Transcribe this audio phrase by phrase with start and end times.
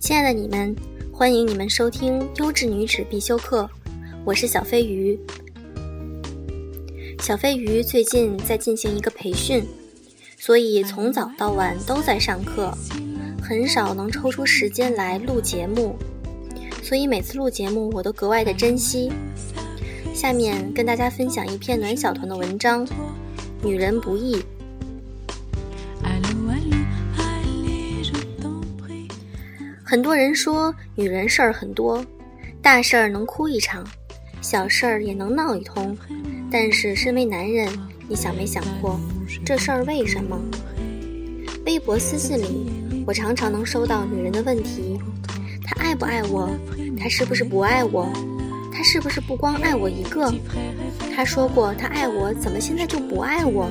[0.00, 0.74] 亲爱的你们，
[1.12, 3.68] 欢迎你们收听优质女子必修课，
[4.24, 5.16] 我是小飞鱼。
[7.20, 9.62] 小飞鱼最近在进行一个培训，
[10.38, 12.72] 所以从早到晚都在上课，
[13.42, 15.94] 很少能抽出时间来录节目，
[16.82, 19.12] 所以每次录节目我都格外的珍惜。
[20.14, 22.86] 下面跟大家分享一篇暖小团的文章，
[23.62, 24.36] 《女人不易》。
[29.90, 32.06] 很多人说女人事儿很多，
[32.62, 33.84] 大事儿能哭一场，
[34.40, 35.98] 小事儿也能闹一通。
[36.48, 37.68] 但是身为男人，
[38.08, 39.00] 你想没想过
[39.44, 40.40] 这事儿为什么？
[41.66, 42.70] 微博私信里，
[43.04, 44.96] 我常常能收到女人的问题：
[45.64, 46.48] 她爱不爱我？
[46.96, 48.08] 她是不是不爱我？
[48.72, 50.32] 她是不是不光爱我一个？
[51.16, 53.68] 她说过她爱我，怎么现在就不爱我？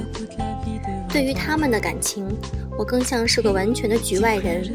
[1.07, 2.27] 对于他们的感情，
[2.77, 4.69] 我更像是个完全的局外人。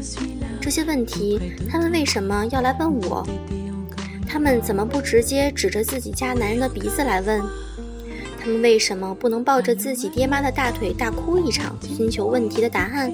[0.65, 3.23] 这些问题，他们为什么要来问我？
[4.27, 7.39] 他们怎么不直接指着自己家男人的鼻子来问？
[8.39, 13.13] 他们为什么不能抱着自己爹妈的大腿大哭一场，寻求问题的答案？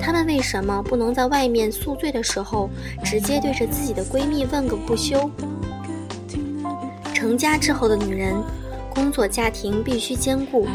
[0.00, 2.68] 他们为什么不能在外面宿醉的时候，
[3.04, 5.30] 直接对着自己的闺蜜问个不休？
[7.14, 8.34] 成家之后的女人，
[8.92, 10.66] 工作家庭必须兼顾，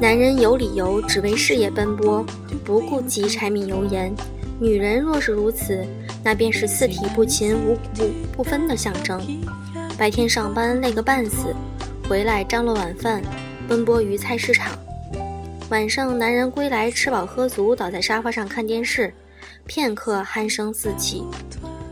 [0.00, 2.26] 男人有理由只为事业奔波，
[2.64, 4.12] 不顾及柴米油盐。
[4.60, 5.84] 女人若是如此，
[6.22, 9.20] 那便是四体不勤、五谷不分的象征。
[9.98, 11.54] 白天上班累个半死，
[12.08, 13.20] 回来张罗晚饭，
[13.68, 14.72] 奔波于菜市场；
[15.70, 19.12] 晚上男人归来吃饱喝足，倒在沙发上看电视，
[19.66, 21.24] 片刻鼾声四起，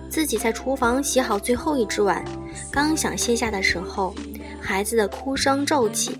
[0.08, 2.24] 自己在厨房洗好最后一只碗，
[2.70, 4.14] 刚想歇下的时候，
[4.60, 6.16] 孩子的哭声骤起，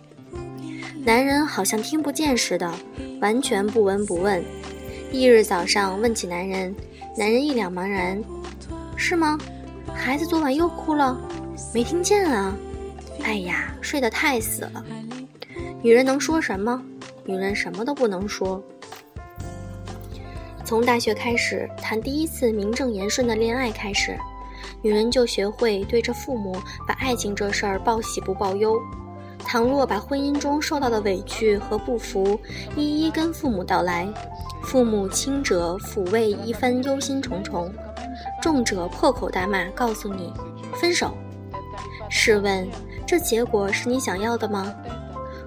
[1.04, 2.72] 男人好像听不见似的，
[3.20, 4.42] 完全不闻不问。
[5.12, 6.74] 翌日早上问起男人，
[7.18, 8.18] 男人一脸茫然
[8.96, 9.38] ：“是吗？
[9.94, 11.20] 孩子昨晚又哭了，
[11.74, 12.56] 没听见啊？
[13.22, 14.82] 哎呀，睡得太死了。”
[15.82, 16.82] 女人能说什么？
[17.26, 18.62] 女人什么都不能说。
[20.64, 24.16] 从大学开始谈第一次名正言顺的恋爱开始，
[24.80, 26.56] 女人就学会对着父母
[26.88, 28.80] 把爱情这事儿报喜不报忧。
[29.52, 32.40] 倘若把婚姻中受到的委屈和不服
[32.74, 34.08] 一一跟父母道来。
[34.62, 37.70] 父母轻者抚慰一番忧心忡忡，
[38.40, 40.32] 重者破口大骂，告诉你
[40.80, 41.14] 分手。
[42.08, 42.66] 试问，
[43.06, 44.74] 这结果是你想要的吗？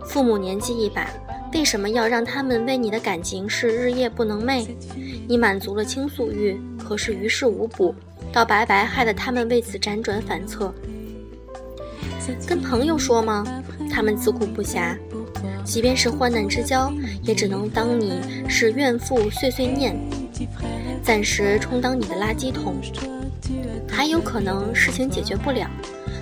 [0.05, 1.09] 父母年纪一把，
[1.51, 4.67] 为什么要让他们为你的感情事日夜不能寐？
[5.27, 7.95] 你满足了倾诉欲，可是于事无补，
[8.31, 10.71] 倒白白害得他们为此辗转反侧。
[12.47, 13.45] 跟朋友说吗？
[13.91, 14.97] 他们自顾不暇。
[15.63, 16.93] 即便是患难之交，
[17.23, 19.95] 也只能当你是怨妇碎碎念，
[21.03, 22.75] 暂时充当你的垃圾桶。
[23.87, 25.69] 还有可能事情解决不了，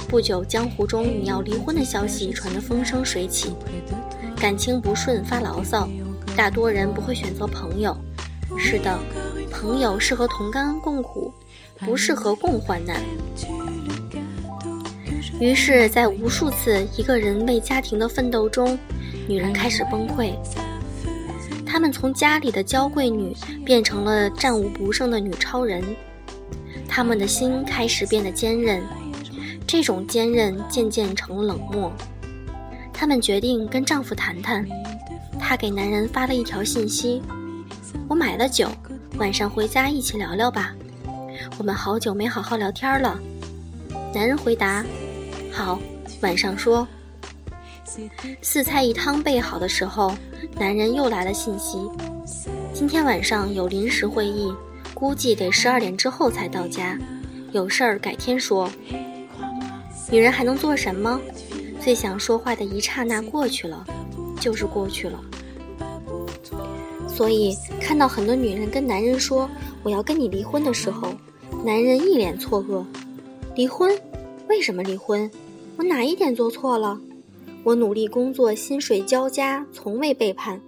[0.08, 3.54] 不久江湖中你要离婚的消息传得风生水起。
[4.38, 5.90] 感情不顺发牢骚，
[6.38, 7.98] 大多人不会选择朋友。
[8.58, 8.98] 是的，
[9.52, 11.34] 朋友适合同甘共苦，
[11.80, 13.02] 不适合共患难。
[15.40, 18.78] 于是，在无数次一个人为家庭的奋斗中，
[19.28, 20.34] 女人开始崩溃。
[21.66, 23.36] 她们从家里的娇贵女
[23.66, 25.84] 变成了战无不胜的女超人，
[26.88, 28.82] 她们的心开始变得坚韧，
[29.68, 31.92] 这种坚韧渐渐成了冷漠。
[32.94, 34.66] 她们决定跟丈夫谈谈。
[35.40, 37.22] 她给男人发了一条信息
[38.08, 38.70] ：“我买了酒，
[39.18, 40.74] 晚上回家一起聊聊吧。
[41.58, 43.20] 我们好久没好好聊天了。”
[44.14, 44.86] 男人回答。
[45.54, 45.80] 好，
[46.22, 46.88] 晚上说。
[48.42, 50.12] 四菜一汤备好的时候，
[50.58, 51.78] 男人又来了信息：
[52.74, 54.52] 今天晚上有临时会议，
[54.96, 56.98] 估计得十二点之后才到家，
[57.52, 58.68] 有事儿改天说。
[60.10, 61.22] 女人还能做什么？
[61.80, 63.86] 最想说话的一刹那过去了，
[64.40, 65.22] 就是过去了。
[67.08, 69.48] 所以看到很多女人跟男人说
[69.84, 71.14] 我要跟你离婚的时候，
[71.64, 72.84] 男人一脸错愕：
[73.56, 73.96] 离婚？
[74.54, 75.30] 为什么离婚？
[75.78, 77.02] 我哪一点做错了？
[77.64, 80.62] 我努力工作，薪水交加，从未背叛，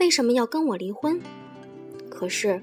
[0.00, 1.20] 为什么要跟我离婚？
[2.10, 2.60] 可是，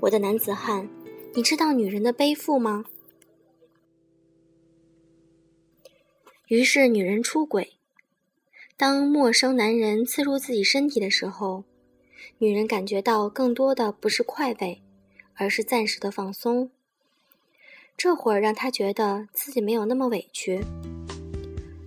[0.00, 0.86] 我的男子汉，
[1.32, 2.84] 你知道女人的背负吗？
[6.48, 7.78] 于是，女人出轨。
[8.76, 11.64] 当陌生男人刺入自己身体的时候，
[12.36, 14.82] 女人感觉到更多的不是快慰，
[15.36, 16.70] 而是暂时的放松。
[17.98, 20.64] 这会儿让他觉得自己没有那么委屈。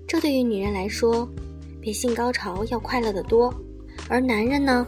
[0.05, 1.25] 这对于女人来说，
[1.81, 3.53] 比性高潮要快乐得多。
[4.09, 4.85] 而男人呢？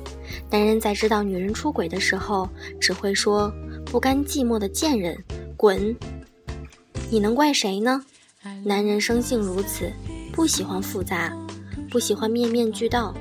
[0.52, 3.50] 男人在知道女人出轨的时候，只会说
[3.88, 5.18] ：“不甘寂寞的贱人，
[5.56, 5.96] 滚！
[7.10, 8.04] 你能怪谁呢？
[8.66, 9.90] 男人生性如此，
[10.34, 11.31] 不喜欢复杂，
[11.90, 13.16] 不喜欢面面俱到。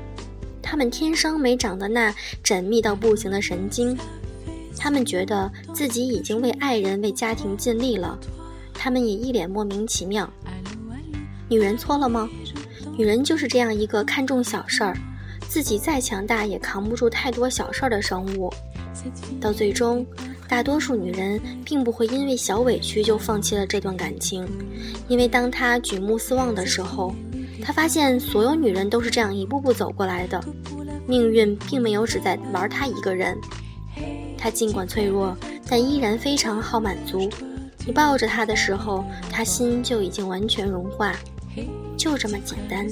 [0.60, 2.12] 他们天生没长的那
[2.42, 3.96] 缜密到不行的神经。
[4.76, 8.18] 他们觉得自己已经为爱人、为家庭尽力了，
[8.74, 10.28] 他们也一脸莫名其妙。
[11.48, 12.28] 女人错了吗？
[12.96, 14.96] 女人就是这样一个看重小事儿，
[15.48, 18.52] 自己再强大也扛不住太多小事儿的生物。
[19.40, 20.06] 到最终，
[20.48, 24.46] 大多数女人并不会因为小委屈就放弃了这段感情，
[25.08, 27.14] 因为当她举目四望的时候，
[27.62, 30.42] 她发现所有女人都是这样一步步走过来的，
[31.06, 33.36] 命运并没有只在玩她一个人。
[34.42, 35.36] 他尽管脆弱，
[35.68, 37.30] 但依然非常好满足。
[37.86, 41.14] 你抱着他的时候，他心就已经完全融化，
[41.96, 42.88] 就这么简单。